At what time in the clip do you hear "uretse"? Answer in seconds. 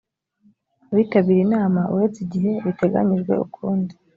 1.93-2.17